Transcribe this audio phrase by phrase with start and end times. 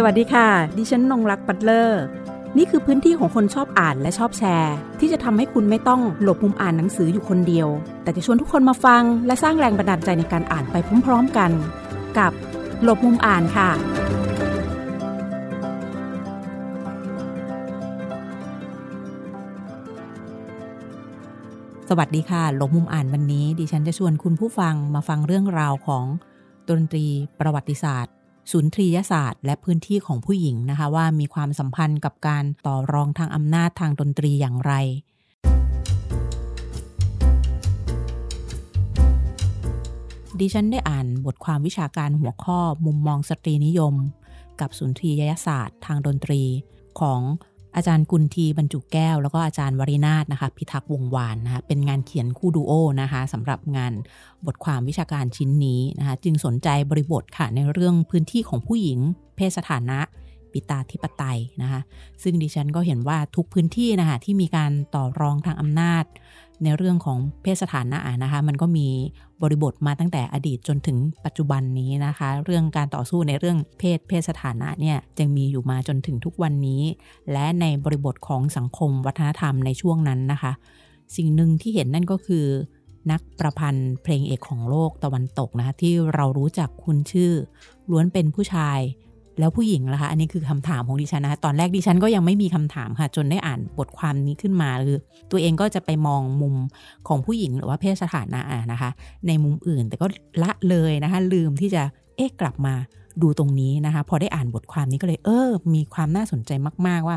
[0.00, 2.02] สวัสดีค่ะ ดิฉันนงรักปัตเลอร์
[2.56, 7.68] นี่คือพื้นที่ของคนชอบอ่านและชอบแชร์ ที่จะทำให้คุณไม่ต้องหลบมุมอ่านหนังสืออยู่คนเดียว
[8.02, 11.50] แต่จะชวนทุกคนมาฟัง และสร้างแรงบันดาลใจในการอ่านไปพร้อม ๆกัน
[12.18, 12.32] กับ
[12.82, 13.70] หลบมุมอ่านค่ะ
[21.88, 26.04] สวัสดีค่ะ หลบมุมอ่านวันนี้ ดิฉันจะชวนคุณผู้ฟังมาฟังเรื่องราวของ
[26.68, 27.06] ดนตรี
[27.40, 28.14] ประวัติศาสตร์
[28.50, 34.72] ศูนย์ทรียศาสตร์ และพื้นที่ของผู้หญิงนะคะว่ามีความสัมพันธ์กับการต่อรองทางอำนาจทางดนตรีอย่างไร
[40.40, 43.94] ดิฉันได้อ่านบทความวิชาการหัวข้อมุมมองสตรีนิยม
[44.60, 46.42] กับศูนย์ทรียศาสตร์ทางดนตรี
[47.00, 47.20] ของ
[47.76, 53.92] อาจารย์กุลทีบรรจุแก้ว แล้วก็อาจารย์วรินาถนะคะพิทักษ์วงวานนะคะเป็นงานเขียนคู่ดูโอนะคะสำหรับงาน
[54.46, 58.98] บทความวิชาการชิ้นนี้นะคะจึงสนใจบริบทค่ะในเรื่องพื้นที่ของผู้หญิง
[59.36, 59.98] เพศสถานะ
[60.52, 61.80] ปิตาธิปไตยนะคะ
[62.22, 66.04] ซึ่งดิฉันก็เห็นว่าทุกพื้นที่นะคะที่มีการต่อรองทางอำนาจ
[66.64, 68.88] ในเรื่องของเพศสถานะนะคะ มันก็มี
[69.42, 76.82] บริบทมาตั้งแต่อดีตจนถึงปัจจุบันนี้นะคะ เรื่องการต่อสู้ในเรื่องเพศเพศสถานะเนี่ยยังมีอยู่มาจนถึงทุกวันนี้
[77.32, 80.52] และในบริบทของสังคมวัฒนธรรมในช่วงนั้นนะคะ
[81.16, 82.46] สิ่งหนึ่งที่เห็นนั่นก็คือ
[83.10, 87.32] นักประพันธ์เพลงเอกของโลกตะวันตกนะคะที่เรารู้จักคุณชื่อ
[87.90, 88.78] ล้วนเป็นผู้ชาย
[89.38, 94.98] แล้วผู้หญิงล่ะคะ อันนี้คือคำถามของดิฉันนะคะตอนแรกดิฉันก็ยังไม่มีคำถามค่ะ จนได้อ่านบทความนี้ขึ้นมาคือ
[95.30, 96.54] ตัวเองก็จะไปมองมุม
[97.08, 98.40] ของผู้หญิงหรือว่าเพศสถานะ
[98.72, 98.90] นะคะ
[99.26, 100.06] ในมุมอื่นแต่ก็
[100.42, 101.82] ละเลยนะคะ ลืมที่จะ
[102.16, 102.74] เอ๊ะกลับมา
[103.22, 106.50] ดูตรงนี้นะคะ พอได้อ่านบทความนี้ก็เลย เออ มีความน่าสนใจ
[106.86, 107.16] มาก ๆ ว่า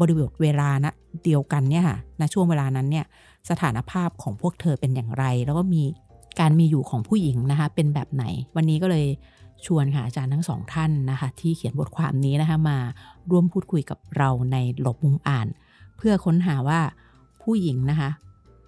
[0.00, 0.92] บริบทเวลานะ
[1.24, 3.04] เดียวกันเนี่ยค่ะณช่วงเวลานั้นเนี่ย
[3.50, 5.82] สถานภาพของพวกเธอเป็นอย่างไร แล้วก็มี
[6.40, 8.24] การมีอยู่ของผู้หญิงนะคะ เป็นแบบไหน
[8.56, 9.06] วันนี้ก็เลย
[9.66, 12.78] ชวนค่ะอาจารย์ทั้งสองท่านนะคะ ที่เขียนบทความนี้นะคะมา
[13.30, 15.48] ร่วมพูดคุยกับเราในหลบมุมอ่าน
[15.96, 16.80] เพื่อค้นหาว่า
[17.42, 18.10] ผู้หญิงนะคะ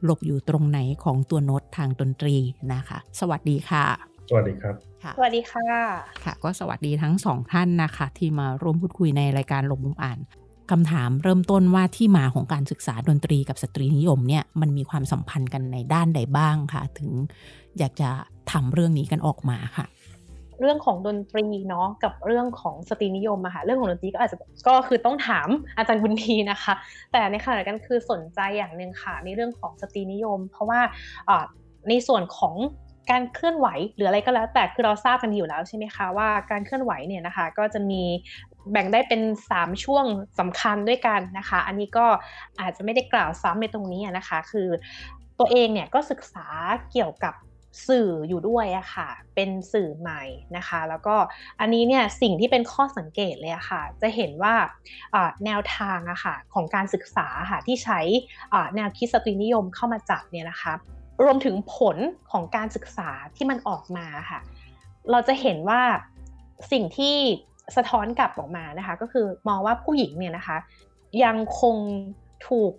[0.05, 2.37] หลบอยู่ตรงไหนของตัวโน้ตทางดนตรี
[2.73, 3.85] นะคะ สวัสดีค่ะ
[4.29, 4.75] สวัสดีครับ
[5.17, 5.69] สวัสดีค่ะ
[6.25, 10.19] ค่ะ ก็สวัสดีทั้งสองท่านนะคะ ที่มาร่วมพูดคุยในรายการหลบมุมอ่าน
[10.71, 17.11] คำถามเริ่มต้นว่าที่มาของการศึกษาดนตรีกับสตรีนิยมเนี่ยมันมีความสัมพันธ์กันในด้านใดบ้างค่ะถึง
[17.79, 18.11] อยากจะ
[18.53, 19.87] ทำเรื่องนี้กันออกมาค่ะ
[20.61, 24.39] เรื่องของดนตรีเนาะกับเรื่องของสตรีนิยมอะค่ะเรื่องของดนตรีก็อาจจะ
[24.69, 26.73] ก็คือต้องถามอาจารย์บุญทีนะคะ
[27.13, 30.81] แต่ในขณะเดียวกันคือสนใจอย่างหนึ่งค่ะในเรื่องของสตรีนิยม เพราะว่า
[31.89, 32.55] ในส่วนของ
[33.11, 38.03] การเคลื่อนไหวหรืออะไรก็แล้ว แต่คือเราทราบกันอยู่แล้วใช่ไหมคะว่าการเคลื่อนไหวเนี่ยนะคะก็จะมี
[38.73, 39.23] แบ่งได้เป็น
[39.53, 40.05] 3 ช่วง
[40.39, 42.07] สำคัญด้วยกันนะคะ อันนี้ก็
[42.61, 44.69] อาจจะไม่ได้กล่าวซ้ำในตรงนี้นะคะ คือ
[45.39, 46.47] ตัวเองเนี่ยก็ศึกษา
[46.93, 47.35] เกี่ยวกับ
[47.89, 50.23] สื่ออยู่ด้วยอะค่ะ เป็นสื่อใหม่
[50.57, 51.17] นะคะ แล้วก็
[51.61, 54.55] อันนี้เนี่ยสิ่งที่เป็นข้อสังเกตเลยอะค่ะ จะเห็นว่า
[55.45, 58.01] แนวทางอะค่ะของการศึกษาค่ะที่ใช้
[58.77, 60.73] แนวคิดสตรีนิยมเข้ามาจับเนี่ยนะคะ
[61.25, 61.97] รวมถึงผล
[62.31, 64.41] ของการศึกษาที่มันออกมาค่ะ
[65.11, 65.83] เราจะเห็นว่า
[66.73, 67.17] สิ่งที่
[67.77, 70.57] สะท้อนกลับออกมานะคะ ก็คือมองว่าผู้หญิงเนี่ยนะคะ
[71.25, 71.77] ยังคง
[72.49, 72.73] ถูก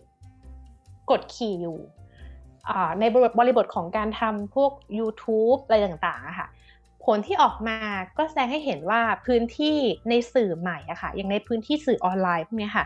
[1.11, 1.79] กดขี่อยู่
[2.99, 3.03] ใน
[3.39, 6.47] บริบทของการทำพวก YouTube อะไรต่างๆค่ะ
[7.05, 7.77] ผลที่ออกมา
[8.17, 9.77] ก็แสดงให้เห็นว่าพื้นที่
[10.09, 12.85] ในสื่อใหม่อะค่ะอย่างในพื้นที่สื่อออนไลน์พวกนี้ค่ะ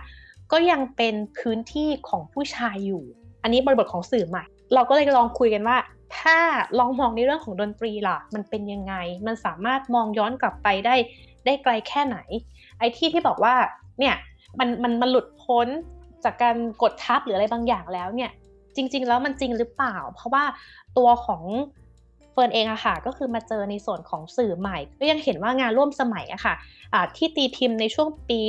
[0.52, 3.04] ก็ยังเป็นพื้นที่ของผู้ชายอยู่
[3.44, 5.78] อันนี้บริบทของสื่อใหม่ เราก็เลยลองคุยกันว่า
[6.20, 6.38] ถ้า
[6.80, 8.94] ลองมองในเรื่องของดนตรีล่ะ มันเป็นยังไง
[9.28, 10.96] มันสามารถมองย้อนกลับไปได้
[11.46, 12.18] ได้ไกลแค่ไหน
[12.80, 13.56] ไอ้ที่ที่บอกว่า
[14.00, 14.16] เนี่ย
[14.60, 15.68] มันมันมันหลุดพ้น
[16.24, 18.32] จากการกดทับหรืออะไรบางอย่างแล้วเนี่ย
[18.76, 20.44] จริง ๆ แล้วมันจริงหรือเปล่า เพราะว่า
[20.98, 21.44] ตัวของ
[22.32, 28.40] เฟิร์นเองอะค่ะก็คือมาเจอในส่วนของสื่อใหม่ ก็ยังเห็นว่างานร่วมสมัยอะค่ะะที่ตีพิมพ์ในช่วงปี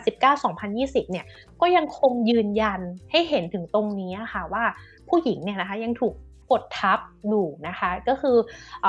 [0.00, 1.26] 2019-2020 เนี่ย
[1.60, 2.80] ก็ยังคงยืนยัน
[3.10, 4.64] ให้เห็นถึงตรงนี้ค่ะว่า
[5.08, 6.14] ผู้หญิงเนี่ยนะคะยังถูก
[6.50, 6.98] กดทับ
[7.28, 8.36] อยู่นะคะก็คือ
[8.84, 8.86] อ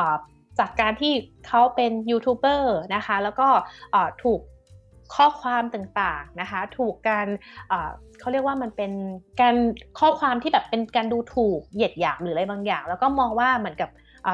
[0.60, 1.14] จากการที่
[1.48, 3.48] เขาเป็นยูทูบเบอร์นะคะแล้วก็
[4.24, 4.40] ถูก
[5.16, 7.28] ข้อความต่างๆนะคะถูกการ
[8.20, 8.92] เขาเรียกว่ามันเป็น
[9.42, 9.56] การ
[10.00, 13.90] ข้อความที่แบบเป็นการดูถูกเหยียดหยามหรืออะไรบางอย่าง แล้วก็มองว่าเหมือนกับ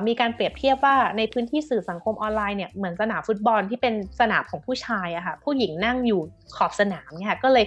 [0.07, 6.21] มีการเปรียบเทียบว่าในพื้นที่สื่อสังคมออนไลน์เนี่ยเหมือนสนามฟุตบอลที่เป็นสนามของผู้ชายอะค่ะผู้หญิงนั่งอยู่
[6.55, 7.65] ขอบสนามเนี่ยค่ะก็เลย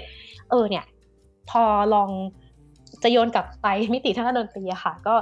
[0.51, 0.85] เออเนี่ย
[1.51, 1.65] พอ
[1.95, 2.11] ลอง
[3.03, 5.15] จะโยนกลับไปมิติทางดนตรีอะค่ะ ก็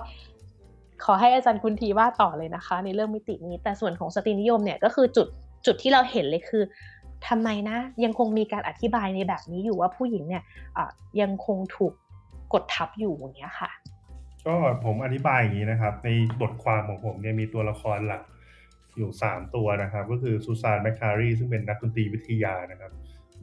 [1.05, 5.27] ขอให้อาจารย์คุณทีว่าต่อเลยนะคะ ในเรื่องมิตินี้แต่ส่วนของสตรีนิยมเนี่ยก็คือจุด
[5.67, 6.63] จุดที่เราเห็นเลยคือ
[7.29, 10.43] ทำไมนะ ยังคงมีการอธิบายในแบบนี้อยู่ว่าผู้หญิงเนี่ย
[11.21, 11.93] ยังคงถูก
[12.53, 13.71] กดทับอยู่อย่างเงี้ยค่ะ
[14.47, 14.55] ก็
[14.85, 16.09] ผมอธิบายอย่างนี้นะครับ ใน
[16.41, 18.23] บทความของผมเนี่ยมีตัวละครหลัก
[18.97, 22.93] อยู่ 3 ตัวนะครับ ก็คือซูซานแมคแคลรีซึ่งเป็นนักดนตรีวิทยานะครับ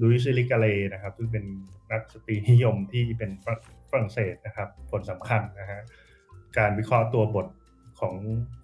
[0.01, 1.45] ลูซ อิริกาเรนะครับ ซึ่งเป็น
[1.92, 3.31] นักสตรีนิยมที่เป็น
[3.89, 5.81] ฝรั่งเศสนะครับ คนสำคัญนะฮะ
[6.57, 7.48] การวิเคราะห์ตัวบท
[8.00, 8.13] ของ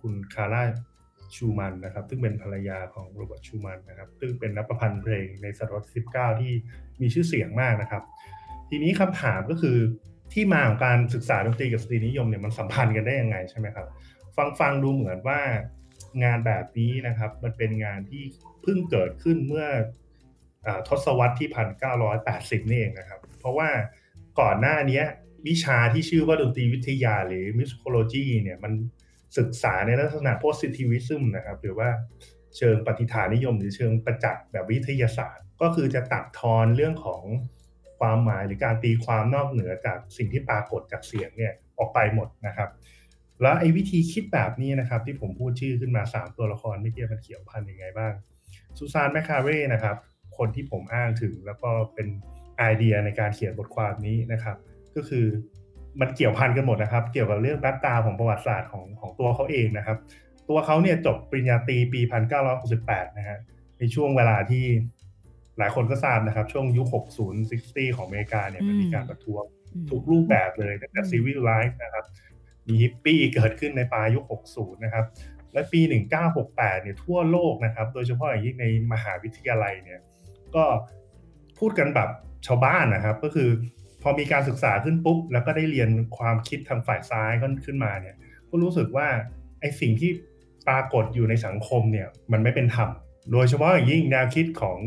[0.02, 0.64] คุณคลารา
[1.36, 6.52] ชูมันน์นะครับ ซึ่งเป็นภรรยาของโรเบิร์ตชูมันน์นะครับซึ่งเป็นนักประพันธ์เพลงในศตวรรษที่19 ที่
[7.02, 8.04] มีชื่อเสียงมากนะครับ
[8.70, 9.78] ทีนี้คำถามก็คือ
[10.34, 13.88] ที่มาของการศึกษาดนตรีกับสตรีนิยมเนี่ยมันสัมพันธ์กันได้ยังไงใช่ไหมครับ
[14.38, 15.40] ฟังฟังดูเหมือนว่า
[16.24, 18.24] งานแบบนี้นะครับ มันเป็นงานที่
[18.62, 19.68] เพิ่งเกิดขึ้นเมื่อ
[20.88, 23.70] ทศวรรษที่พันเก้าร้อยแปดสิบนี่เองนะครับ เพราะว่า
[24.40, 25.02] ก่อนหน้านี้
[25.48, 28.74] วิชาที่ชื่อว่าดนตรีวิทยาหรือ musicology เนี่ยมัน
[29.38, 31.90] ศึกษาในลักษณะ positivism นะครับหรือว่า
[32.58, 37.24] เชิงปฏิฐานนิยม หรือเชิงประจักษ์แบบวิทยาศาสตร์ ก็คือจะตัดทอนเรื่องของ
[38.00, 42.70] ความหมายหรือการตีความนอกเหนือจากสิ่งที่ปรากฏจากเสียงเนี่ยออกไปหมดนะครับ
[43.42, 48.14] แล้วไอ้วิธีคิดแบบนี้นะครับ ที่ผมพูดชื่อขึ้นมา 3 ตัวละครเมื่อกี้มันเกี่ยวพันยังไงบ้าง
[48.78, 49.96] ซูซานแมคแคลรีนะครับ
[50.38, 52.08] คนที่ผมอ้างถึงแล้วก็เป็น
[52.58, 54.58] ไอเดียในการเขียนบทความนี้นะครับ
[54.96, 55.26] ก็คือ
[56.02, 59.98] มันเกี่ยวพันกันหมดนะครับ เกี่ยวกับเรื่อง background ของประวัติศาสตร์ของของตัวเขาเองนะครับ
[60.50, 62.02] ตัวเขาเนี่ยจบปริญญาตรีปี
[62.60, 63.38] 1968 นะฮะ
[63.80, 64.66] ในช่วงเวลาที่
[65.60, 66.96] หลายคนก็ทราบนะครับ ช่วงยุค 60
[67.52, 69.44] 60 ของอเมริกาเนี่ยมันมีการประท้วง
[69.90, 72.06] ทุกรูปแบบเลยตั้งแต่ซีวิลไลฟ์นะครับ
[72.68, 74.24] มีฮิปปี้เกิดขึ้นในปลายยุค
[74.54, 75.06] 60 นะครับ
[75.54, 75.82] และปี
[76.32, 80.00] 1968 เนี่ยทั่วโลกนะครับ โดยเฉพาะอย่างยิ่งในมหาวิทยาลัยเนี่ย
[80.56, 80.64] ก็
[81.60, 82.10] พูดกันแบบ
[82.48, 83.50] ชาวบ้านนะครับ ก็คือ
[84.02, 87.32] พอมีการศึกษาขึ้นปุ๊บ แล้วก็ได้เรียนความคิดทางฝ่ายซ้าย
[87.66, 88.16] ขึ้นมาเนี่ย
[88.50, 89.08] ก็รู้สึกว่า
[89.60, 90.12] ไอ้สิ่งที่
[90.68, 92.90] ปรากฏอยู่ในสังคมเนี่ยมันไม่เป็นธรรม
[93.32, 94.80] โดยเฉพาะอย่างยิ่งแนวคิดของ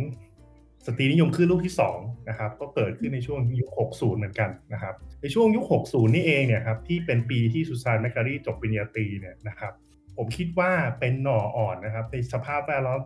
[0.87, 9.73] สตรีนิยมคลื่นลูกที่2นะครับก็เกิดขึ้นในช่วงยุค 60 เหมือนกันนะครับในช่วงยุค 60 นี่เองเนี่ยครับที่เป็นปีที่ซูซานแมคแคลรีจบปริญญาตรีเนี่ยนะครับ
[10.17, 13.01] ผมคิดว่าเป็นหน่ออ่อนนะครับในสภาพแวดล้อม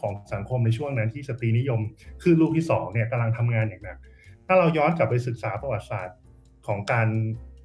[0.00, 1.80] ของสังคมในช่วงนั้นที่สตรีนิยม
[2.22, 3.98] คลื่นลูกที่2เนี่ยกำลังทำงานอย่างหนัก
[4.46, 6.18] ถ้าเราย้อนกลับไปศึกษาประวัติศาสตร์
[6.66, 7.08] ของการ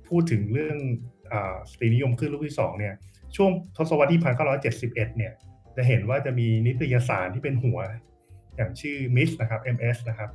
[0.07, 0.77] พูดถึงเรื่อง
[1.71, 2.93] สตรีนิยมคลื่นลูกที่2เนี่ย
[3.35, 4.21] ช่วงทศวรรษที่
[4.63, 5.33] 1971 เนี่ย
[5.77, 7.79] จะเห็นว่าจะมีนิตยสารที่เป็นหัว
[8.55, 10.29] อย่างชื่อ Ms.นะครับ MS นะครับ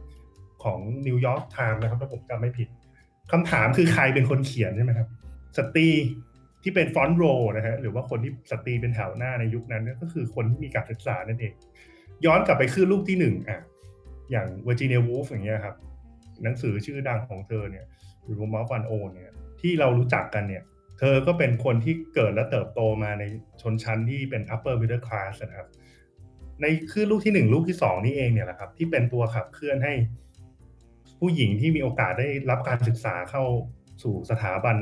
[0.64, 2.69] ของนิวยอร์กไทม์นะครับถ้าผมจำไม่ผิด
[3.32, 5.08] คำถามคือใครเป็นคนเขียนใช่ไหมครับ
[5.58, 5.88] สตรี
[6.62, 7.24] ที่เป็น front row
[7.56, 11.52] นะฮะหรือว่าคนที่สตรีเป็นแถวหน้าในยุคนั้นก็คือคนที่มีการศึกษานั่นเอง
[12.26, 13.60] ย้อนกลับไปคือลูกที่หนึ่งอะ
[14.31, 15.75] อย่างเวอร์จิเนียวูฟอย่างเงี้ยครับ
[16.42, 17.84] หนังสือชื่อดังของเธอเนี่ย
[18.24, 19.30] หรือมอฟันโอเนี่ย
[19.60, 20.62] ที่เรารู้จักกันเนี่ย
[20.98, 23.24] เธอก็เป็นคนที่เกิดและเติบโตมาใน
[23.62, 25.68] ชนชั้นที่เป็น upper middle class นะครับ
[26.60, 29.94] ในคือลูกที่หนึ่งลูกที่สองนี่เองเนี่ยแหละครับ ที่เป็นตัวขับเคลื่อนให้
[31.20, 33.44] ผู้หญิงที่มีโอกาสได้รับการศึกษาเข้า
[34.02, 34.76] สู่สถาบัน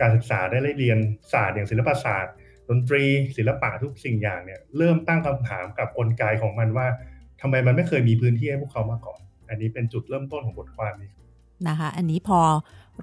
[0.00, 0.98] การศึกษาได้เรียน
[1.32, 2.34] ศาสตร์อย่างศิลปศาสตร์
[2.68, 3.04] ดนตรี
[3.36, 6.86] ศิลปะทุกสิ่งอย่างเนี่ย เริ่มตั้งคำถามกับกลไกของมันว่า
[7.40, 11.10] ทำไมมันไม่เคยมีพื้นที่ให้พวกเขามาก่อน อันนี้เป็นจุดเริ่มต้นของบทความนี้
[11.68, 12.40] นะคะ อันนี้พอ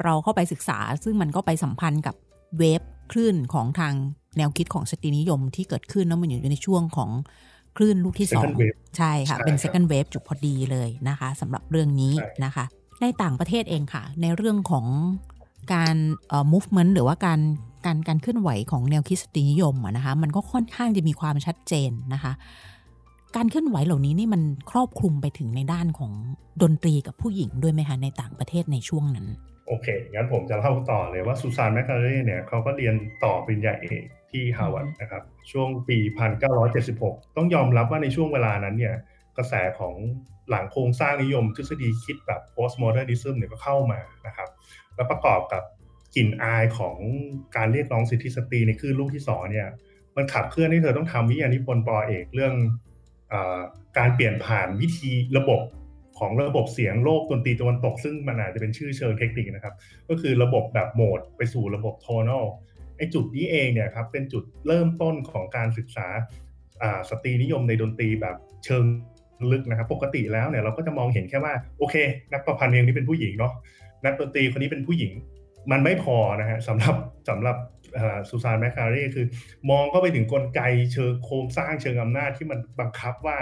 [0.03, 2.15] เราเข้าไปศึกษาซึ่งมันก็ไปสัมพันธ์กับ
[2.57, 2.81] เวฟ
[3.11, 3.93] คลื่นของทาง
[4.37, 7.09] แนวคิดของสตรีนิยมที่เกิดขึ้นแล้วมันอยู่ในช่วงของ
[7.77, 8.49] คลื่นลูกที่สอง
[8.97, 12.13] ใช่ค่ะ เป็น second wave จุดพอดีเลยนะคะสำหรับเรื่องนี้
[12.45, 12.65] นะคะ
[13.01, 14.85] ในต่างประเทศเองค่ะ ในเรื่องของ
[15.73, 15.95] การ
[16.27, 17.39] เอ่อ movement หรือว่าการ
[17.85, 22.33] การการเคลื่อนไหวของแนวคิดสตรีนิยมนะคะ มันก็ค่อนข้างจะมีความชัดเจนนะคะ
[23.35, 26.11] การเคลื่อนไหวเหล่านี้นี่มันครอบคลุมไปถึงในด้านของ
[26.61, 29.27] ดนตรีกับผู้หญิงด้วยไหมคะในต่างประเทศในช่วงนั้น
[29.67, 35.97] โอเค งั้นผมจะเล่าต่อเลยว่าซูซานแมคคาเร่เนี่ยเขาก็เรียนต่อปริญญาเอกที่ฮาวาดนะครับช่วงปี
[36.57, 38.95] 1976 ต้องยอมรับว่าในช่วงเวลานั้นเนี่ย
[39.37, 39.95] กระแสของ
[40.49, 44.49] หลังโครงสร้างนิยมทฤษฎีคิดแบบ postmodernism เนี่ยก็เข้ามานะครับ
[44.95, 45.63] แล้วประกอบกับ
[46.15, 46.97] กลิ่นอายของ
[47.55, 49.67] การเรียกร้องสิทธิสตรีในคลื่นลูกที่สองเนี่ย
[50.15, 52.53] มันขับเคลื่อนให้เธอต้องทำวิทยานิพนธ์ป.เอกเรื่อง
[53.97, 55.61] การเปลี่ยนผ่านวิธีระบบ
[56.19, 59.75] ของระบบเสียงโลกดนตรีตะวันตก ซึ่งมันอาจจะเป็นชื่อเชิงเทคนิคนะครับ
[60.09, 62.45] ก็คือระบบแบบโหมดไปสู่ระบบ tonal
[62.97, 66.07] ไอ้จุดนี้เองเนี่ยครับเป็นจุดเริ่มต้นของการศึกษา
[67.09, 68.35] สตรีนิยมในดนตรีแบบ
[68.65, 68.83] เชิง
[69.51, 71.95] ลึกนะครับ ปกติแล้วเนี่ยเราก็จะมองเห็นแค่ว่าโอเค
[72.33, 73.53] นักประพันธ์เพลงนี้เป็นผู้หญิงเนาะ
[74.05, 75.11] นักดนตรีคนนี้เป็นผู้หญิง
[75.71, 76.95] มันไม่พอนะฮะสำหรับ
[77.29, 77.55] สำหรับ
[78.29, 79.25] ซูซานแมคแคลรีคือ
[79.69, 80.61] มองเข้าไปถึงกลไก
[80.93, 83.37] เชิงโครงสร้างเชิงอำนาจที่มันบังคับว่า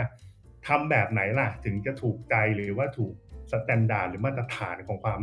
[0.68, 3.14] ทำแบบไหนล่ะ ถึงจะถูกใจหรือว่าถูก
[3.52, 5.22] standard หรือมาตรฐานของความ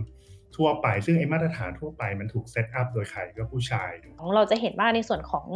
[0.57, 3.91] ทั่วไป ซึ่งไอ้มาตรฐานทั่วไปมันถูก set up โดยใครก็ผู้ชาย
[4.35, 5.47] เราจะเห็นว่าในส่วนของ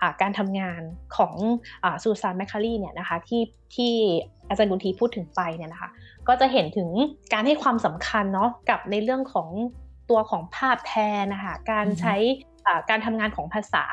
[0.00, 0.82] อการทำงาน
[1.16, 1.34] ของ
[2.02, 3.42] ซูซานแมคคารีเนี่ยนะคะที่
[3.74, 3.94] ที่
[4.48, 5.90] อาจารย์บุญทีพูดถึงไปเนี่ยนะคะ
[6.28, 6.88] ก็จะเห็นถึง
[7.32, 9.48] การให้ความสำคัญเนาะกับในเรื่องของ
[10.10, 12.14] ตัวของภาพแทนนะคะการใช้
[12.90, 13.84] การทำงานของภาษา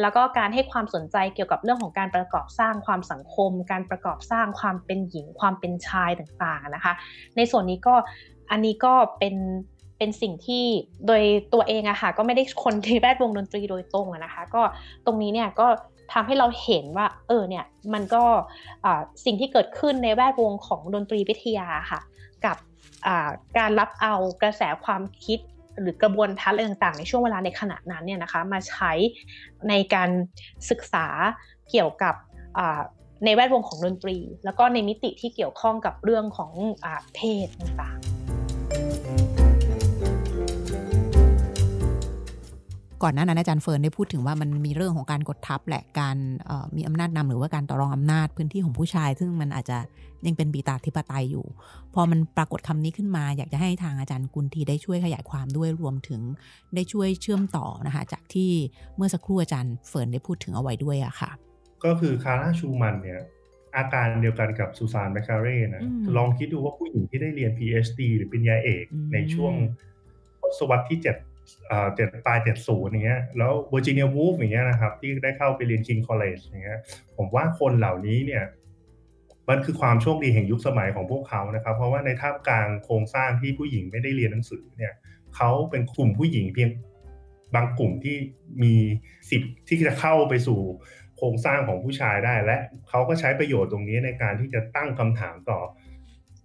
[0.00, 6.92] แล้วก็การให้ความสนใจเกี่ยวกับเรื่องของการประกอบสร้างความสังคม การประกอบสร้างความเป็นหญิงความเป็นชายต่างๆนะคะ
[7.36, 7.94] ในส่วนนี้ก็
[8.50, 9.36] อันนี้ก็เป็น
[9.98, 10.64] เป็นสิ่งที่
[11.06, 11.22] โดย
[11.54, 14.62] ตัวเองอะค่ะก็ไม่ได้คนที่แวดวงดนตรีโดยตรงอะนะคะ ก็
[15.06, 15.66] ตรงนี้เนี่ยก็
[16.12, 17.64] ทำให้เราเห็นว่าเออเนี่ย
[17.94, 18.24] มันก็
[19.24, 22.00] สิ่งที่เกิดขึ้นในแวดวงของดนตรีวิทยาค่ะ
[22.44, 22.56] กับ
[23.58, 25.38] การรับเอากระแสความคิด
[25.80, 28.92] หรือกระบวนทัศน์อะไรต่างๆ ในช่วงเวลาในขณะนั้นเนี่ยนะคะมาใช้
[29.68, 30.10] ในการ
[30.70, 31.06] ศึกษา
[31.70, 32.14] เกี่ยวกับ
[33.24, 36.52] ในแวดวงของดนตรี แล้วก็ในมิติที่เกี่ยวข้องกับเรื่องของ
[36.84, 39.21] อเพศต่างๆ
[43.02, 46.16] ก่อนหน้านั้นอาจารย์เฟิร์นได้พูดถึงว่ามันมีเรื่องของการกดทับแหละการ
[46.76, 49.78] มีอำนาจนำหรือว่าการต่อรองอำนาจพื้นที่ของผู้ชาย ซึ่งมันอาจจะ
[50.26, 51.46] ยังเป็นปิตาธิปไตยอยู่
[51.94, 56.20] พอมันปรากฏคำนี้ขึ้นมา อยากจะให้ทางอาจารย์กุลทีได้ช่วยขยายความด้วยรวมถึง
[56.74, 58.50] ได้ช่วยเชื่อมต่อนะคะจากที่
[58.96, 61.30] เมื่อสักครู่อาจารย์เฟิร์นได้พูดถึงเอาไว้ด้วยอะค่ะ
[61.84, 63.20] ก็คือคลาราชูมันน์เนี่ย
[63.76, 65.82] อาการเดียวกันกับซูซานแมคแคลรีนะ
[66.16, 69.52] ลองคิดดูว่าผู้หญิงที่ได้เรียน PhD หรือปริญญาเอกในช่วง
[70.40, 71.06] ทศวรรษที่ 7
[71.94, 76.80] เจ็ดปลายเจ็ดศูนย์อย่างเงี้ยแล้วเวอร์จิเนียวูล์ฟอย่างเงี้ยนะครับ ที่ได้เข้าไปเรียน King's College อย่างเงี้ย
[77.16, 78.44] ผมว่าคนเหล่านี้เนี่ย
[79.48, 84.94] มันคือความโชคดีแห่งยุคสมัยของพวกเขานะครับ เพราะว่าในท่ามกลางโครงสร้างที่ผู้หญิงไม่ได้เรียนหนังสือเนี่ย
[85.36, 86.70] เขาเป็นกลุ่มผู้หญิงเพียง
[87.54, 88.16] บางกลุ่มที่
[88.62, 88.74] มี
[89.30, 90.60] สิทธิ์ที่จะเข้าไปสู่
[91.16, 92.56] โครงสร้างของผู้ชายได้ และ
[92.88, 95.60] เขาก็ใช้ประโยชน์ตรงนี้ในการที่จะตั้งคำถามต่อ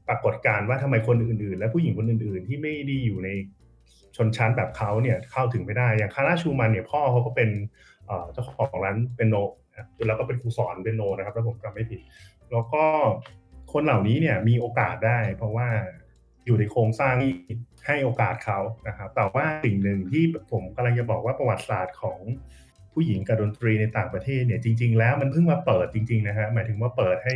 [0.07, 3.29] ปรากฏการณ์ว่าทำไมคนอื่นๆ และผู้หญิงคนอื่น ๆ ที่ไม่ได้อยู่ใน
[4.17, 7.49] ชนชั้นแบบเขาเนี่ยเข้าถึงไม่ได้ อย่างคาร่าชูมันเนี่ยพ่อเขาก็เป็น
[8.33, 9.35] เจ้าของร้านเป็นโน
[10.07, 12.01] แล้วก็เป็นครูสอนเป็นโนนะครับถ้าผมจำไม่ผิด
[12.51, 12.83] แล้วก็
[13.73, 15.67] คนเหล่านี้เนี่ยมีโอกาสได้ เพราะว่า
[16.45, 17.31] อยู่ในโครงสร้างที่
[17.87, 22.19] ให้โอกาสเขานะครับแต่ว่าสิ่งหนึ่งที่ผมกำลังจะบอกว่าประวัติศาสตร์ของ
[22.93, 27.35] ผู้หญิงกับดนตรีในต่างประเทศเนี่ยจริง ๆ แล้วมันเพิ่งมาเปิดจริงๆนะฮะหมายถึงว่าเปิดให้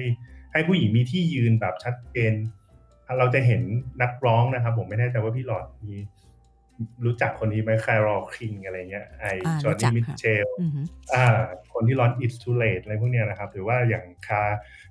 [0.52, 2.34] ให้ผู้หญิงมีที่ยืนแบบชัดเจน
[3.20, 3.62] เราจะเห็น
[4.02, 5.96] นักร้องนะครับ ผมไม่แน่ใจว่าพี่หลอดมี
[7.06, 10.48] รู้จักคนนี้ไหมแคโรล คิงอะไรเงี้ยไอโจนี มิตเชลล์
[11.16, 11.28] อ่า
[11.74, 14.42] คนที่ร้อน It's Too Late อะไรพวกเนี้ยนะครับ หรือว่าอย่างคา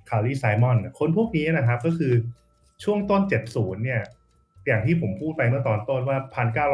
[0.09, 2.13] คาร์ลีไซมอนคนพวกนี้นะครับ ก็คือ
[2.85, 4.03] ช่วงต้น 70 เนี่ย
[4.67, 6.19] อย่างที่ผมพูดไปเมื่อตอนต้นว่า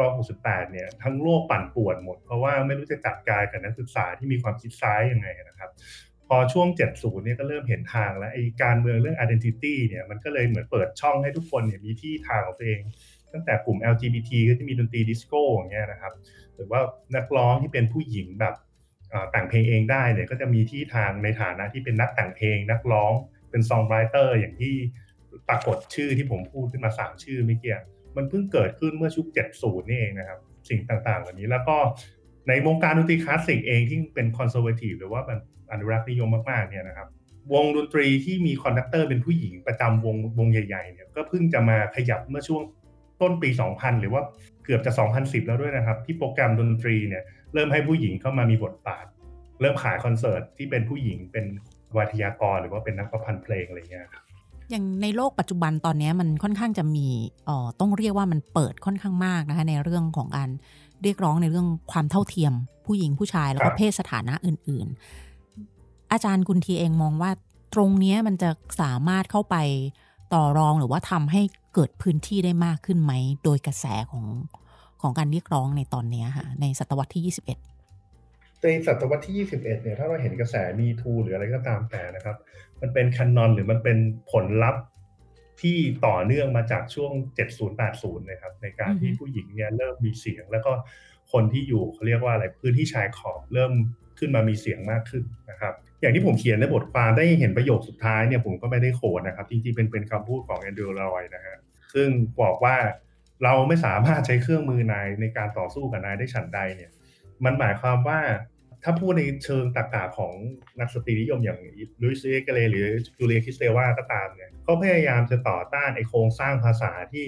[0.07, 5.69] 1968 เนี่ย ทั้งโลกปั่นป่วนหมด เพราะว่าไม่รู้จะจัดการกับนักศึกษาที่มีความคิดซ้ายยังไงนะครับ
[6.27, 12.81] พอช่วง 70 เนี่ยก็เริ่มเห็นทางแล้วไอ้การเมืองเรื่อง identity เนี่ยมันก็เลยเหมือนเปิดช่องให้ทุกคนเนี่ยมีที่ทางของตัวเอง
[13.33, 16.13] ตั้งแต่กลุ่ม LGBT ก็จะมีดนตรีดิสโก้อย่างเงี้ยนะครับ
[16.55, 16.79] หรือว่า
[17.15, 18.55] นักร้องที่เป็นผู้หญิงแบบ
[19.31, 23.13] แต่งเพลงเองได้เนี่ยก็จะมีที่ทางในฐานะที่เป็นนักแต่งเพลง นักร้อง
[23.49, 24.75] เป็น songwriter อย่างที่
[25.49, 27.79] ปรากฏชื่อที่ผมพูดขึ้นมา 3 ชื่อเมื่อกี้เนี่ย
[28.17, 29.25] มันเพิ่งเกิดขึ้นเมื่อยุค
[29.57, 31.77] 70นี่เองนะครับ สิ่งต่างๆเหล่านี้แล้วก็
[32.47, 35.37] ในวงการดนตรีคลาสสิกเองที่เป็น conservative หรือว่ามัน
[35.71, 37.07] อนุรักษ์นิยมมากๆเนี่ยนะครับ
[37.53, 42.61] วงดนตรีที่มี conductor เป็นผู้หญิงประจำวงวงใหญ่ๆเนี่ยก็เพิ่งจะมาขยับเมื่อช่วง
[43.21, 44.21] ต้นปี 2000 หรือว่า
[44.65, 49.05] เกือบจะ 2010 แล้วด้วยนะครับ ที่โปรแกรมดนตรีเนี่ยเริ่มให้ผู้หญิงเข้ามามีบทบาท
[49.61, 51.45] เริ่มขายคอนเสิร์ตที่เป็นผู้หญิงเป็น
[51.97, 54.23] วัทยากรหรือว่าเป็นนักประพันธ์เพลงอะไรเงี้ยครับ
[54.69, 57.07] อย่างในโลกปัจจุบันตอนนี้มันค่อนข้างจะมี
[57.49, 60.49] อ๋อต้องเรียกว่ามันเปิดค่อนข้างมากนะคะในเรื่องของการ
[61.03, 62.53] เรียกร้องในเรื่องความเท่าเทียม
[62.85, 64.87] ผู้หญิงผู้ชายแล้วก็เพศสถานะอื่น
[65.49, 67.31] ๆ อาจารย์กุลทีเองมองว่า
[67.73, 68.49] ตรงนี้มันจะ
[68.81, 69.55] สามารถเข้าไป
[70.33, 71.41] ต่อรองหรือว่าทำให้
[71.79, 74.25] เกิดพื้นที่ได้มากขึ้นไหม โดยกระแสของ
[75.01, 77.33] ของการเรียกร้องในตอนนี้ค่ะในศตวรรษที่
[77.93, 82.37] 21 ในศตวรรษที่ 21 เนี่ยถ้าเราเห็นกระแสมีทูหรืออะไรก็ตามแต่นะครับ
[82.81, 83.97] มันเป็นคันนอนหรือมันเป็น
[84.31, 84.83] ผลลัพธ์
[85.61, 87.11] ที่ต่อเนื่องมาจากช่วง
[87.71, 90.71] 70-80 นะครับ ในการที่ผู้หญิงเนี่ยเริ่มมีเสียง แล้วก็
[91.31, 93.71] คนที่อยู่เขาเรียกว่าอะไรพื้นที่ชายขอบเริ่ม
[94.19, 101.56] ขึ้นมามีเสียงมากขึ้นนะครับ อย่างที่ผมเขียนในบทความได้เห็นประโยคสุดท้ายเนี่ยผมก็ไม่ได้โขดนะครับ จริงๆเป็นเป็นคำพูดของแอนดรูลอยนะฮะ
[101.93, 102.09] ซึ่ง
[102.41, 102.77] บอกว่า
[103.43, 106.91] เราไม่สามารถใช้เครื่องมือนายในการต่อสู้กับนายได้ฉันใดเนี่ย
[107.45, 108.19] มันหมายความว่า
[108.83, 110.33] ถ้าพูดในเชิงตรรกะของ
[110.79, 111.59] นักสตรีนิยมอย่าง
[112.01, 117.25] ลูซ อิริกาเรย์หรือจูเลีย คริสเตวาก็ตามเนี่ยเขาพยายามจะต่อต้านไอ้โครงสร้างภาษาที่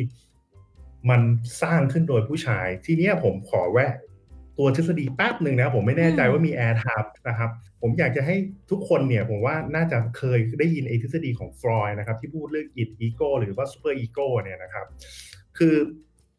[1.10, 1.22] มัน
[1.62, 3.94] สร้างขึ้นโดยผู้ชาย ทีนี้ผมขอแวะ
[4.60, 7.50] ตัวทฤษฎีแป๊บหนึ่งนะผมไม่แน่ใจว่ามีแอร์ทับนะครับ
[7.82, 8.36] ผมอยากจะให้
[8.72, 14.86] ทุกคนเนี่ยผมว่าน่าจะเคยได้ยินไอ้ทฤษฎีของฟรอยด์นะครับ ที่พูดเรื่อง id ego หรือว่า superego เนี่ยนะครับ
[15.58, 15.76] คือ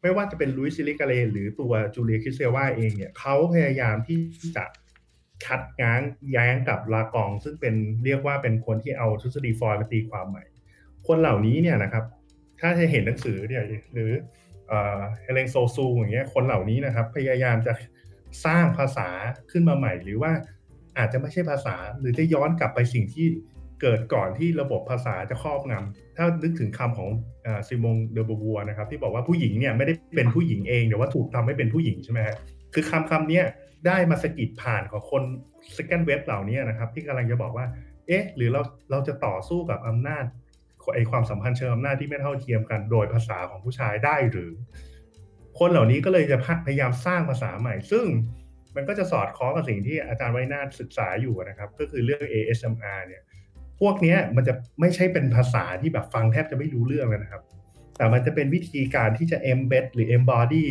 [0.01, 4.19] ไม่ว่าจะเป็นลูซ อิริกาเรย์หรือตัวจูเลีย คริสเตวาเองเนี่ยเขาพยายามที่
[4.55, 4.65] จะ
[5.45, 6.01] คัดง้าง
[6.31, 7.75] แย้งกับลากอง ซึ่งเป็น
[8.05, 10.43] เรียกว่าเป็นคนที่เอาทฤษฎีฟรอยด์มาตีความใหม่
[11.07, 12.03] คนเหล่านี้เนี่ยนะครับ
[12.59, 13.63] ถ้าจะเห็นหนังสือเนี่ย
[13.93, 14.11] หรือ
[14.69, 17.73] เอแลน ซิกซูอย่างเงี้ยคนเหล่านี้นะครับ พยายามจะ
[18.45, 19.09] สร้างภาษา
[19.51, 20.31] ขึ้นมาใหม่ หรือว่า
[20.97, 23.27] อาจจะไม่ใช่ภาษาหรือจะย้อนกลับไปสิ่งที่
[23.81, 27.09] เกิดก่อนที่ระบบภาษาจะครอบงำถ้านึกถึงคำของ
[27.67, 32.35] ซิมงเดอบัวนะครับ ที่บอกว่าผู้หญิงเนี่ยไม่ได้เป็นผู้หญิงเองแต่ว่าถูกทำให้เป็นผู้หญิงใช่ไหมฮะ
[32.73, 33.41] คือคำคำนี้
[33.87, 35.23] ได้มาสกิดผ่านของคน
[35.75, 37.65] second web เหล่านี้นะครับ ที่กำลังจะบอกว่า
[38.07, 38.61] เอ๊ะ หรือเรา
[38.91, 40.23] เราจะต่อสู้กับอำนาจ
[40.95, 44.51] ไอความสัมพันธ์เชิงอำนาจที่ไม่เท่าเทียมกัน โดยภาษาของผู้ชายได้หรือ
[45.63, 48.05] คนเหล่านี้ก็เลยจะพยายามสร้างภาษาใหม่ ซึ่ง
[48.75, 53.21] มันก็จะสอดคล้องกับสิ่งที่อาจารย์ไวนาศึกษาอยู่นะครับ ก็คือเรื่อง ASMR เนี่ย
[53.79, 57.43] พวกนี้มันจะไม่ใช่เป็นภาษาที่แบบฟังแทบจะไม่รู้เรื่องเลยนะครับ
[57.97, 60.65] แต่มันจะเป็นวิธีการที่จะ embed หรือ embody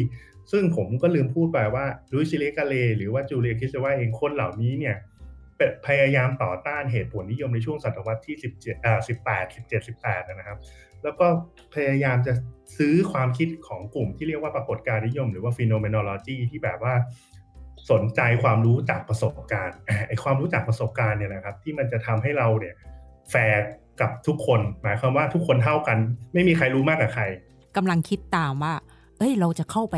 [0.53, 4.97] ซึ่งผมก็ลืมพูดไปว่าลุยซิเลกาเลหรือว่าจูเลียคิสเซว่าเองคนเหล่านี้เนี่ย
[5.87, 10.59] พยายามต่อต้านเหตุผลนิยมในช่วงศตวรรษที่ 17อ่า18 17 18 นะครับ
[11.03, 11.27] แล้วก็
[11.75, 12.33] พยายามจะ
[12.79, 16.95] ซื้อความคิดของกลุ่มที่เรียกว่าปรากฏการนิยม หรือว่า phenomenology ที่แบบว่า
[17.91, 22.75] สนใจความรู้จากประสบการณ์ไอความรู้จากประสบการณ์เนี่ยนะครับ ที่มันจะทำให้เราเนี่ย
[23.31, 23.63] แฟร์
[24.01, 25.99] กับทุกคน หมายความว่าทุกคนเท่ากัน
[26.35, 27.25] ไม่มีใครรู้มากกว่าใคร
[27.77, 28.75] กำลังคิดตามว่า
[29.19, 29.97] เอ้ยเราจะเข้าไป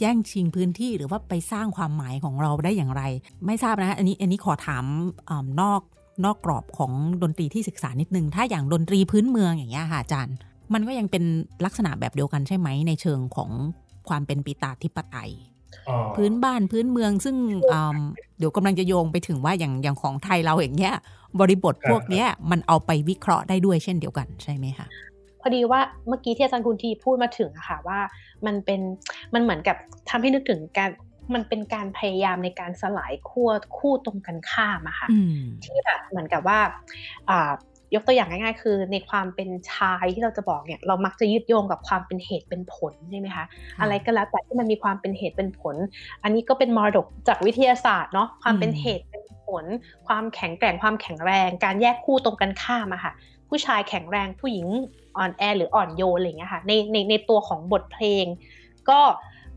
[0.00, 3.02] แย่งชิงพื้นที่หรือว่าไปสร้างความหมายของเราได้อย่างไร
[3.46, 4.84] ไม่ทราบนะ อันนี้อันนี้ขอถาม
[5.30, 5.80] อนอก
[6.24, 10.36] นอกกรอบของดนตรีที่ศึกษานิดนึง ถ้าอย่างดนตรีพื้นเมืองอย่างเงี้ยค่ะอาจารย์
[10.72, 11.24] มันก็ยังเป็น
[11.64, 13.50] ลักษณะแบบเดียวกันใช่ไหมในเชิงของ
[14.08, 15.30] ความเป็นปิตาธิปไตย
[16.16, 17.36] พื้นบ้านพื้นเมืองซึ่ง
[18.38, 20.94] เดี๋ยวกำลังจะโยงไปถึงว่าอย่างอย่างของไทยเราอย่างเงี้ย
[21.40, 25.15] บริบทพวกเนี้ยมันเอาไปวิเคราะห์ได้ด้วยเช่นเดียวกันใช่ไหมคะพ
[25.46, 27.98] อดีว่าเมื่อกี้ที่อาจารย์คุณทีพูดมาถึงอะค่ะว่า
[28.46, 28.80] มันเป็น
[29.34, 29.76] มันเหมือนกับ
[30.10, 30.90] ทำให้นึกถึงการ
[31.34, 35.08] มันเป็นการพยายามในการสลายขั้วคู่ตรงกันข้ามอะค่ะ
[35.64, 36.58] ที่แบบเหมือนกับว่า
[37.30, 37.52] อ่า
[37.94, 43.44] ยกตัวอย่างง่าย ๆ คือในความเป็นชายที่เราจะบอกเนี่ย เรามักจะยึดโยงกับความเป็นเหตุเป็นผลใช่ไหมคะ
[43.80, 45.76] อะไรก็แล้วแต่ที่มันมีความเป็นเหตุเป็นผล
[46.22, 49.64] อันนี้ก็เป็นมรดกจากวิทยาศาสตร์เนาะความเป็นเหตุเป็นผล
[50.08, 53.12] ความแข็งแกร่งความแข็งแรง การแยกคู่ตรงกันข้ามอะค่ะ
[53.48, 54.66] ผู้ชายแข็งแรงผู้หญิง
[55.16, 58.24] อ่อนแอหรืออ่อนโยนอะไรเงี้ยค่ะในในในตัวของบทเพลง
[58.90, 59.00] ก็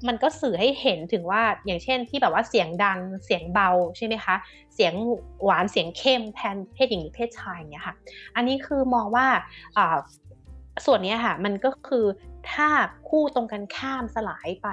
[0.07, 4.35] มันก็สื่อให้เห็นถึงว่าอย่างเช่นที่แบบว่าเสียงดังเสียงเบาใช่ไหมคะ
[4.73, 4.93] เสียง
[5.43, 7.95] หวานเสียงเข้มแทนเพศหญิงหรือเพศชายอย่างเงี้ยค่ะ
[8.35, 9.27] อันนี้คือมองว่า
[10.85, 12.05] ส่วนนี้ค่ะมันก็คือ
[12.51, 12.67] ถ้า
[13.09, 14.67] คู่ตรงกันข้ามสลายไป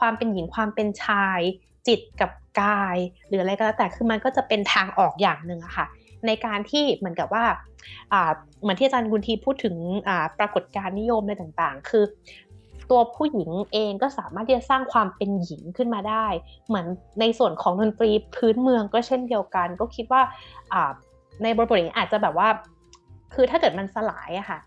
[0.00, 1.40] ความเป็นหญิงความเป็นชาย
[1.88, 2.96] จิตกับกาย
[3.28, 5.86] หรืออะไรก็แล้วแต่คือมันก็จะเป็นทางออกอย่างหนึ่งอะค่ะ
[6.26, 7.44] ในการที่เหมือนกับว่า
[8.60, 9.76] เหมือนที่อาจารย์กุลทีพูดถึง
[10.38, 12.04] ปรากฏการณ์นิยมอะไรต่างๆ คือ
[12.90, 16.26] ตัวผู้หญิงเองก็สามารถที่จะสร้างความเป็นหญิงขึ้นมาได้
[16.68, 16.86] เหมือน
[17.20, 20.22] ในส่วนของดนตรีพื้นเมืองก็เช่นเดียวกัน ก็คิดว่า
[21.42, 22.48] ในบริบทนี้อาจจะแบบว่า
[23.34, 24.58] คือถ้าเกิดมันสลายอะค่ะ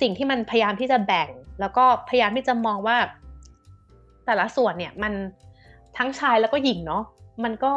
[0.00, 1.28] สิ่งที่มันพยายามที่จะแบ่ง
[1.60, 2.96] แล้วก็พยายามที่จะมองว่า
[4.26, 5.12] แต่ละส่วนเนี่ยมัน
[5.96, 7.04] ทั้งชายแล้วก็หญิงเนาะ
[7.44, 7.72] มันก็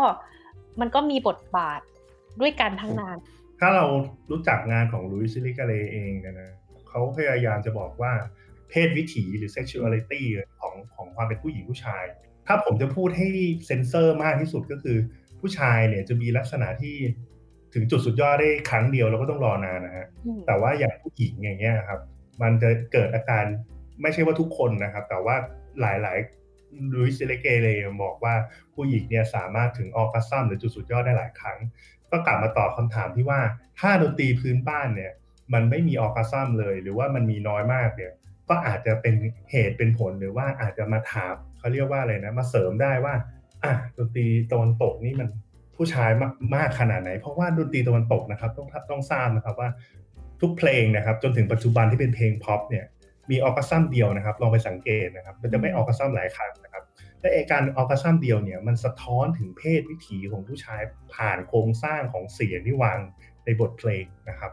[0.80, 1.82] มันก็มีบทบาท
[2.42, 3.18] ด้วยกันทั้งนาน
[3.60, 3.86] ถ้าเรา
[4.32, 6.52] รู้จักงานของลุยซิลิกาเลเองนะ
[6.90, 8.14] เขาพยายามจะบอกว่า
[8.70, 10.22] เพศวิถีหรือ sexuality
[10.60, 12.04] ของของความเป็นผู้หญิงผู้ชาย
[12.48, 13.28] ถ้าผมจะพูดให้
[13.68, 14.98] เซนเซอร์มากที่สุดก็คือ
[15.40, 16.96] ผู้ชายเนี่ยจะมีลักษณะที่
[17.74, 20.08] ถึงจุดสุดยอดได้ครั้งเดียวเราก็ต้องรอนานนะฮะ
[20.48, 22.00] แต่ว่าอย่างผู้หญิงอย่างเงี้ยครับ
[22.42, 23.44] มันจะเกิดอาการ
[24.02, 25.36] ไม่ใช่ว่าทุกคนนะครับ แต่ว่า
[25.82, 28.34] หลายๆลูซ อิริกาเรย์ยบอกว่า
[28.76, 31.58] ผู้หญิงเนี่ยสามารถถึง orgasm หรือจุดสุดยอดได้หลายครั้ง
[32.12, 33.40] ก็กลับมาตอบคำถามที่ว่า
[33.80, 35.12] ถ้าดนตรีพื้นบ้านเนี่ย
[35.54, 38.12] มันไม่มี orgasm เลย หรือว่ามันมีน้อยมากเนี่ย
[38.50, 39.14] ก็อาจจะเป็น
[39.52, 43.14] เหตุเป็นผลหรือว่าอาจจะมาถามเขาเรียกว่าอะไรนะ มาเสริมได้ว่า
[43.64, 45.30] อะดนตรีตะวันตกนี่มัน
[45.76, 49.70] ผู้ชายมากมากขนาดไหน เพราะว่าดนตรีตะวันตกนะครับ ต้องต้องทราบนะครับว่า
[50.42, 52.86] ทุกเพลงนะครับ จนถึงปัจจุบันที่เป็นเพลงพ็อปเนี่ย
[53.32, 56.75] มี orgasm เดียวนะครับ ลองไปสังเกตนะครับ มันจะไม่ orgasm หลายครั้งนะครับ
[57.26, 60.82] และไอ้การ orgasm เดียวเนี่ยมันสะท้อนถึงเพศวิถีของผู้ชาย
[61.16, 63.00] ผ่านโครงสร้างของเสียงที่วาง
[63.46, 64.52] ในบทเพลงนะครับ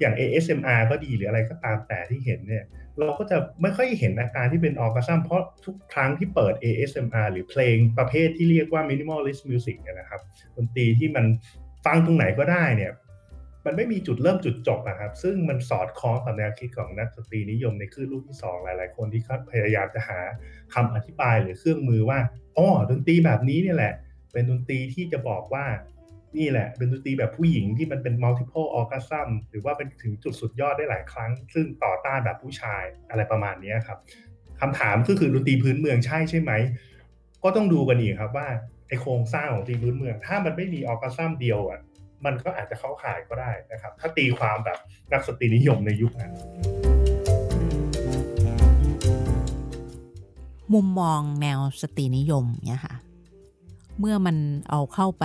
[0.00, 2.64] อย่าง ASMR ก็ดีหรืออะไรก็ตามแต่ที่เห็นเนี่ย
[2.98, 10.20] เราก็จะไม่ค่อยเห็นอาการที่เป็นออร์กซัมเพราะทุกครั้งที่เปิด ASMR หรือเพลงประเภทที่เรียกว่า minimalist music นะครับ
[10.56, 11.24] ดนตรีที่มัน
[11.86, 12.92] ฟังตรงไหนก็ได้เนี่ย
[13.66, 20.20] มันไม่มีจุดเริ่มจุดจบนะครับ ซึ่งมันสอดคล้องกับแนวคิดของนักดนตรีนิยมในคลื่นลูกที่ 2 หลาย ๆ คนที่พยายามจะหา
[20.74, 22.18] คำอธิบายหรือเครื่องมือว่า
[22.56, 23.94] อ๋อดนตรีแบบนี้เนี่ยแหละ
[24.32, 25.66] เป็นดนตรีที่จะบอกว่า
[26.36, 33.98] นี่แหละ เป็นดนตรีแบบผู้หญิงที่มันเป็น multiple orgasm หรือว่าเป็นถึงจุดสุดยอดได้หลายครั้ง ซึ่งต่อต้านแบบผู้ชายอะไรประมาณนี้ครับ
[34.60, 36.52] คำถามก็คือดนตรีพื้นเมืองใช่ใช่ไหม
[37.42, 38.48] ก็ต้องดูกันอีกครับว่า
[38.88, 41.80] ไอ้โครงสร้างของดนตรีพื้นเมือง ถ้ามันไม่มี orgasm เดียวอะ
[42.24, 44.78] มันก็อาจจะเข้าข่ายก็ได้นะครับ ถ้าตีความแบบ
[45.12, 46.32] นักสตรีนิยมในยุคนั้น
[50.74, 52.94] มุมมองแนวสตรีนิยมเนี่ยค่ะ
[53.98, 54.36] เมื่อมัน
[54.70, 55.24] เอาเข้าไป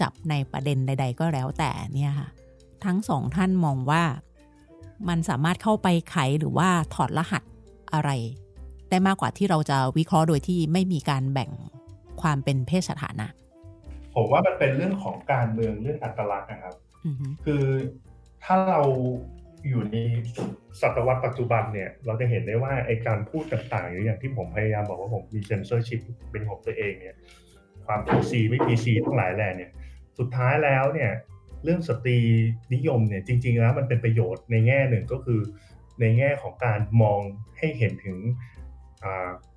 [0.00, 2.28] จับในประเด็นใด ๆ ก็แล้วแต่เนี่ยค่ะ
[2.84, 4.02] ทั้งสองท่านมองว่า
[5.08, 7.42] มันสามารถเข้าไปไขหรือว่าถอดรหัส
[7.94, 8.10] อะไร
[8.90, 11.50] ได้มากกว่าที่เราจะวิเคราะห์โดยที่ไม่มีการแบ่ง
[12.22, 13.26] ความเป็นเพศสถานะ
[14.14, 16.74] ผมว่ามันเป็นเรื่องของการเมืองเรื่องอัตลักษณ์นะครับ
[17.44, 17.64] คือ
[18.44, 18.82] ถ้าเรา
[19.68, 19.96] อยู่ใน
[20.80, 26.00] ศตวรรษปัจจุบันเนี่ย เราจะเห็นได้ว่าไอการพูดต่างๆอย่างที่ผมพยายามบอกว่าผมมีเซนเซอร์ชิพ
[26.30, 27.16] เป็นของตัวเองเนี่ย
[27.86, 29.70] ความ PC ไม่ PC ทั้งหลายแหล่เนี่ย
[30.18, 31.10] สุดท้ายแล้วเนี่ย
[31.64, 32.18] เรื่องสตรี
[32.74, 35.40] นิยมเนี่ยจริง ๆ แล้วมันเป็นประโยชน์ในแง่หนึ่งก็คือ
[36.00, 37.20] ในแง่ของการมอง
[37.58, 38.18] ให้เห็นถึง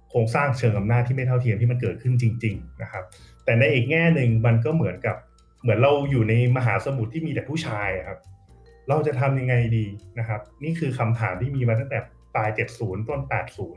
[0.10, 3.04] โครงสร้างเชิงอำนาจที่ไม่เท่าเทียมที่มันเกิดขึ้นจริง ๆ นะครับ
[3.46, 5.16] แต่ในอีกแง่หนึ่งมันก็เหมือนกับ
[5.62, 8.20] เหมือนเราอยู่ในมหาสมุทรที่มีแต่ผู้ชายครับ
[8.90, 9.86] เราจะทำยังไงดี
[10.20, 12.00] นะครับ นี่คือคำถามที่มีมาตั้งแต่
[12.36, 13.22] ปลาย 70 ต้น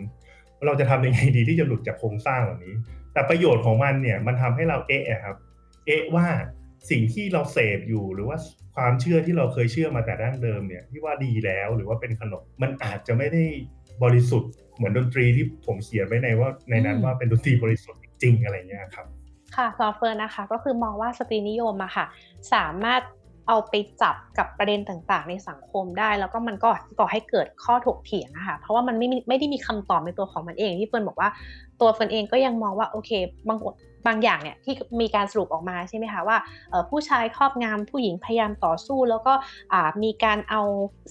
[0.05, 2.75] 80 เราจะทำยังไงดีที่จะหลุดจากโครงสร้างเหล่านี้
[3.13, 5.37] แต่ประโยชน์ของมันเนี่ยมันทำให้เราเอะครับ
[5.87, 6.27] เอะว่า
[6.91, 8.39] สิ่งที่เราเสพอยู่หรือว่า
[8.77, 13.45] ความเชื่อที่เราเคยเชื่อมาแต่ดั้งเดิมเนี่ยที่ว่าดีแล้วหรือว่าเป็นขนมมันอาจจะไม่ได้
[14.03, 19.07] บริสุทธิ์ เหมือนดนตรีที่ผมเขียนไว้ในว่าในนั้นว่าเป็นดนตรีบริสุทธิ์จริงอะไรเงี้ยครับ
[19.57, 22.07] ค่ะซอฟเฟอร์นะคะ ก็คือมองว่าสตรีนิยมอะค่ะ
[22.55, 23.03] สามารถ
[23.49, 31.29] เอาไปจับกับประเด็นต่างๆ ในสังคมได้ แล้วก็มันก็ก่อให้เกิดข้อถกเถียงอะค่ะเพราะว่ามันไม่ไม่ได้มีคำตอบในตัวของมันเองที่เฟิร์นบอกว่า
[31.81, 33.11] ตัวเฟิร์นเองก็ยังมองว่าโอเค
[33.49, 33.59] บาง
[34.07, 36.37] บางอย่างเนี่ยที่มีการสรุปออกมาใช่ไหมคะว่า
[36.91, 39.33] ผู้ชายครอบงำผู้หญิงพยายามต่อสู้ แล้วก็
[40.03, 40.63] มีการเอา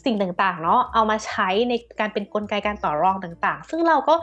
[0.05, 4.15] สิ่งต่างๆเนาะเอามาใช้ในการเป็นนกลไกการต่อรองต่างๆ ซึ่งเราก็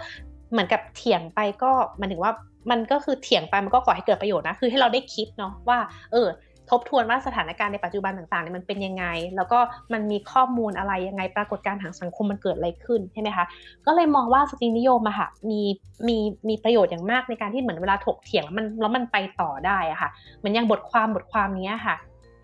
[0.50, 2.32] เหมือนกับเถียงไปก็มันถึงว่า
[2.70, 5.78] มันก็คือเถียงไปมันก็ก่อให้เกิดประโยชน์นะ คือให้เราได้คิดเนาะว่า
[6.12, 6.28] เออ
[6.70, 9.04] ทบทวนว่าสถานการณ์ในปัจจุบันต่างๆเนี่ยมันเป็นยังไง
[9.36, 9.58] แล้วก็
[9.92, 13.44] มันมีข้อมูลอะไรยังไง ปรากฏการณ์ทางสังคมมันเกิดอะไรขึ้นใช่ไหมคะ
[13.86, 15.60] ก็เลยมองว่าสตรีนิยมอะค่ะมี
[16.08, 16.16] มี
[16.48, 21.96] มีประโยชน์อย่างมากในการที่เหมือนเวลาถกเถียงแล้วมันแล้วมันไปต่อได้อะค่ะ เหมือนอย่างบทความบทความนี้ค่ะ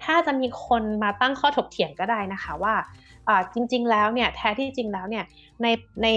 [0.05, 2.75] ถ้าจะมีคนมาตั้งข้อถกเถียงก็ได้นะคะว่า
[3.55, 5.25] จริง ๆ แล้วเนี่ยแท้ที่จริงแล้วเนี่ย
[5.63, 5.67] ใน
[6.03, 6.09] ใน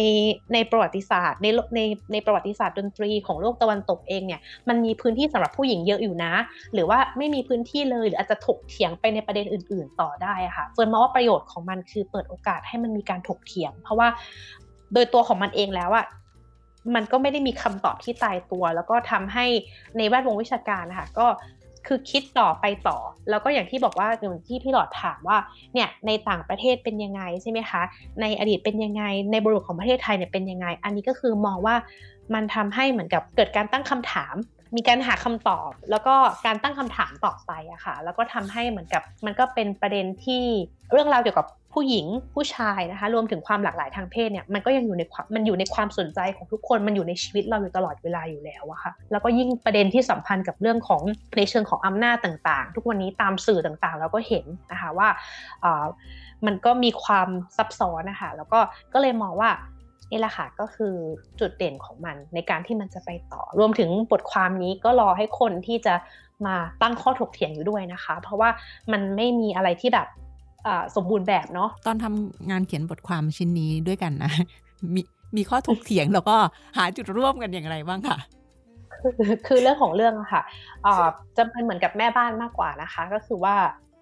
[0.54, 1.80] ในประวัติศาสตร์ในใน
[2.12, 6.34] ในประวัติศาสตร์ดนตรีของโลกตะวันตกเองเนี่ยมันมีพื้นที่สำหรับผู้หญิงเยอะอยู่นะ
[6.74, 14.08] หรือว่าไม่มีพื้นที่เลยหรืออาจจะถกเถียงไปในประเด็นอื่น ๆ ต่อได้ค่ะเฟิร์นมองว่าประโยชน์ของมันคือเปิดโอกาสให้มันมีการถกเถียง เพราะว่า
[14.94, 16.06] โดยตัวของมันเองแล้วอะ
[16.96, 19.46] มันก็ไม่ได้มีคำตอบที่ตายตัว แล้วก็ทำให้
[19.98, 21.28] ในแวดวงวิชาการนะคะก็
[21.88, 22.98] คือคิดต่อไปต่อ
[23.30, 25.38] แล้วก็อย่างที่บอกว่าอย่างที่พี่หลอดถามว่า
[25.74, 27.82] เนี่ยในต่างประเทศเป็นยังไงใช่ไหมคะ
[28.22, 31.76] ในอดีตเป็นยังไง ในบริบทของประเทศไทยเนี่ยเป็นยังไง อันนี้ก็คือมองว่า
[32.34, 34.36] มันทำให้เหมือนกับเกิดการตั้งคำถาม
[34.76, 40.44] มีการหาคำตอบ แล้วก็การตั้งคำถามต่อไปอะค่ะแล้วก็ทำให้เหมือนกับมันก็เป็นประเด็นที่
[40.92, 51.02] เรื่องราวเกี่ยวกับ ผู้หญิงผู้ชายนะคะ รวมถึงความหลากหลายทางเพศเนี่ยมันก็ยังอยู่ในความมันอยู่ในความสนใจของทุกคนมันอยู่ในชีวิตเราอยู่ตลอดเวลาอยู่แล้วอะค่ะแล้วก็ยิ่งประเด็นที่สัมพันธ์กับเรื่องของ
[51.38, 55.10] ในเชิงของอำนาจต่างๆ ทุกวันนี้ตามสื่อต่างๆ เราก็เห็นนะคะว่า
[56.46, 58.60] มันก็มีความซับซ้อนนะคะแล้วก็
[58.94, 59.50] ก็เลยมองว่า
[60.12, 60.94] นี่แหละค่ะก็คือ
[61.40, 65.96] จุดเด่นของมันในการที่มันจะไปต่อ รวมถึงบทความนี้ก็รอให้คนที่จะ
[66.46, 68.50] มาตั้งข้อถกเถียงอยู่ด้วยนะคะ เพราะว่า
[68.92, 70.08] มันไม่มีอะไรที่แบบ
[70.96, 74.32] สมบูรณ์แบบเนาะตอนทำงานเขียนบทความชิ้นนี้ด้วยกันนะ
[74.96, 75.02] มี
[75.36, 76.36] มีข้อถกเถียงแล้วก็
[76.78, 78.18] หาจุดร่วมกันอย่างไรบ้างค่ะ
[79.48, 80.42] คือเรื่องของเรื่องอะค่ะ
[81.38, 83.56] จะเป็นเหมือนกับแม่บ้านมากกว่านะคะ ก็คือว่า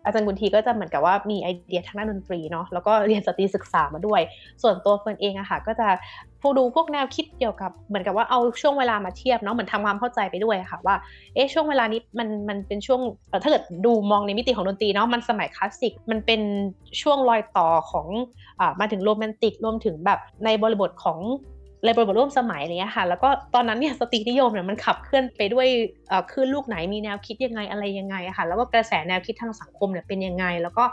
[0.05, 4.21] อาจารย์กุนทีก็จะเหมือนกับว่ามีไอเดียทางด้านดนตรีเนาะแล้วก็เรียนสตรีศึกษามาด้วย
[4.61, 5.87] ส่วนตัวเฟิร์นเองอะค่ะ ก็จะ
[6.41, 10.95] ผู้ดูพวกแนวคิดเกี่ยวกับเหมือนกับว่าเอาช่วงเวลามาเทียบเนาะเหมือนทำความเข้าใจไปด้วยค่ะว่า
[11.35, 13.01] เอ๊ะช่วงเวลานี้มันมันเป็นช่วง
[13.43, 16.41] ถ้าเกิดดูมองในมิติของดนตรีเนาะมันสมัยคลาสสิกมันเป็น
[17.01, 18.07] ช่วงรอยต่อของ
[18.59, 21.19] อ่ามาถึงโรแมนติกรวมถึงแบบในบริบทของ
[21.86, 25.67] ในบริบทร่วมสมัยอะไรเงี้ยค่ะ แล้วก็ตอนนั้นเนี่ยสตรีนิยมเนี่ยมันขับเคลื่อนไปด้วย
[26.32, 30.84] คลื่นลูกไหนมีแนวคิดยังไงอะไรยังไงอะค่ะ แล้วก็กระแสแนวคิดทางสังคมเนี่ยเป็นยังไง แล้วก็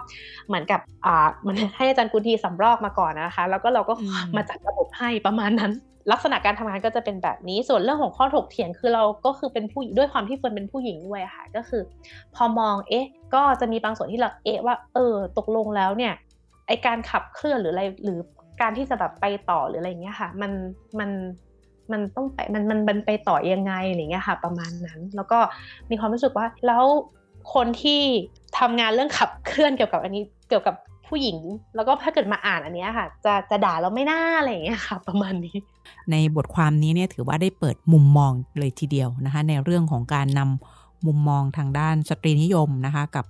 [0.48, 3.94] เหมือนกับอ่ามันให้อาจารย์กุทีสำรอกมาก่อนนะคะ แล้วก็เราก็
[4.36, 5.72] มาจัดระบบให้ประมาณนั้น
[6.12, 11.82] ลักษณะการทำงานก็จะเป็นแบบนี้ ส่วนเรื่องของข้อถกเถียงคือเราก็คือเป็นผู้ด้วยความที่เฟิร์นเป็นผู้หญิงด้วยค่ะ ก็คือ
[12.34, 16.12] พอมองเอ๊ะ ก็จะมีบางส่วนที่เราเอ๊ะว่า เออ ตกลงแล้วเนี่ย
[16.66, 18.18] ไอการขับเคลื่อนหรืออะไรหรือ
[18.60, 20.52] การที่จะแบบไปต่อหรืออะไรเงี้ยค่ะ มัน
[20.98, 21.10] มัน
[21.92, 25.38] มันต้องไปมันมันมันไปต่อยังไงอะไรเงี้ยค่ะ ประมาณนั้น แล้วก็
[25.90, 26.84] มีความรู้สึกว่าแล้ว
[27.54, 28.00] คนที่
[28.58, 30.74] ทำงานเรื่องขับเคลื่อนเกี่ยวกับอันนี้เกี่ยวกับ
[31.08, 31.38] ผู้หญิง
[31.76, 35.56] แล้วก็ถ้าเกิดมาอ่านอันนี้ค่ะ จะจะด่าเราไม่น่าอะไรอย่างเงี้ยค่ะ ประมาณนี้
[36.10, 43.24] ในบทความนี้เนี่ยถือว่าได้เปิดมุมมองเลยทีเดียวนะคะ ในเรื่องของการนำมุมมองทางด้านสตรีนิยมนะคะ กับ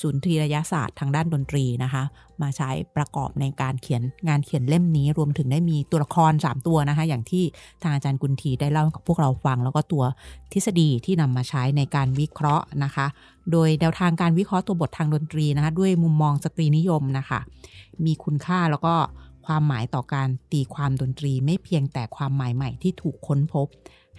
[0.00, 2.02] สุนทรียศาสตร์ทางด้านดนตรีนะคะ
[2.42, 7.44] มาใช้ประกอบในการเขียนงานเขียนเล่มนี้ รวมถึงได้มีตัวละคร 3 ตัวนะคะ อย่างที่
[7.82, 10.04] ทางอาจารย์กุลทีได้เล่ากับพวกเราฟัง แล้วก็ตัว
[10.52, 13.06] ทฤษฎีที่นำมาใช้ในการวิเคราะห์นะคะ
[13.50, 17.40] โดยแนวทางการวิเคราะห์ตัวบททางดนตรีนะคะ ด้วยมุมมองสตรีนิยมนะคะ
[18.04, 18.94] มีคุณค่าแล้วก็
[19.46, 23.66] ความหมายต่อการตีความดนตรีไม่เพียงแต่ความหมายใหม่ที่ถูกค้นพบ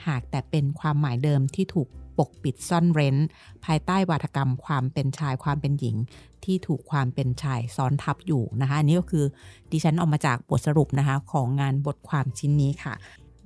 [0.07, 1.87] หากแต่เป็นความหมายเดิมที่ถูก
[2.27, 3.15] กปิดซ่อนเร้น
[3.65, 5.95] ภายใต้วาทกรรมความเป็นชายความเป็นหญิง
[6.43, 9.25] ที่ถูกความเป็นชายซ้อนทับอยู่นะคะอันนี้ก็คือ
[9.71, 12.93] ดิฉันออกมาจากบทสรุปนะคะของงานบทความชิ้นนี้ค่ะ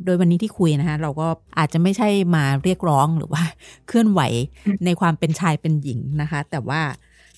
[0.05, 3.43] โดยวันนี้ที่คุยนะคะเราก็อาจจะไม่ใช่มาเรียกร้องหรือว่า
[3.87, 4.21] เคลื่อนไหว
[4.85, 6.81] ในความเป็นชายเป็นหญิงนะคะ แต่ว่า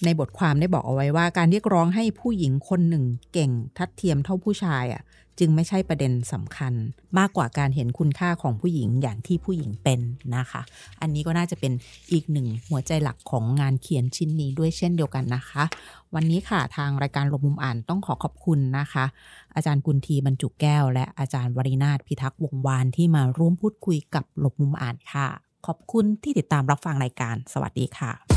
[0.03, 5.03] ในบทความได้บอกเอาไว้ว่า การเรียกร้องให้ผู้หญิงคนหนึ่งเก่งทัดเทียมเท่าผู้ชายอะ
[5.39, 6.73] จึงไม่ใช่ประเด็นสำคัญ
[7.17, 9.99] มากกว่าการเห็นคุณค่าของผู้หญิงอย่างที่ผู้หญิงเป็น
[10.35, 10.61] นะคะ
[11.01, 11.73] อันนี้ก็น่าจะเป็น
[12.11, 15.63] อีกหนึ่งหัวใจหลักของงานเขียนชิ้นนี้ด้วยเช่นเดียวกันนะคะ
[16.15, 19.05] วันนี้ค่ะทางรายการลมมุมอ่านต้องขอขอบคุณนะคะ
[19.55, 25.27] อาจารย์กุลทีบรรจุแก้ว และอาจารย์วรินาถพิทักษ์วงวานที่มาร่วมพูดคุยกับลบมุมอ่านค่ะ
[25.67, 28.36] ขอบคุณที่ติดตามรับฟังรายการ สวัสดีค่ะ